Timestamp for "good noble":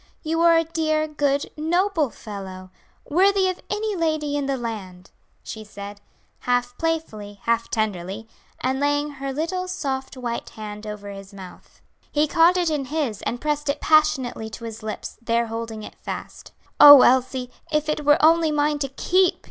1.07-2.09